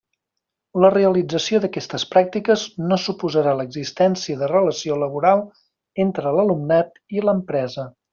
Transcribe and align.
La 0.83 0.89
realització 0.93 1.59
d'aquestes 1.65 2.05
pràctiques 2.13 2.63
no 2.91 2.97
suposarà 3.03 3.53
l'existència 3.59 4.39
de 4.43 4.49
relació 4.53 4.97
laboral 5.05 5.45
entre 6.09 6.33
l'alumnat 6.39 6.99
i 7.19 7.23
l'empresa. 7.29 7.87